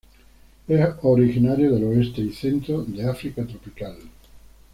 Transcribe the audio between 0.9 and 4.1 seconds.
originario del oeste y centro de África tropical.